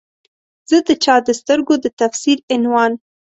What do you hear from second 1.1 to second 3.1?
د سترګو د تفسیر عنوان